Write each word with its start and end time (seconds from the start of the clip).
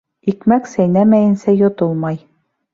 Икмәк 0.31 0.69
сәйнәмәйенсә 0.71 1.57
йотолмай. 1.61 2.21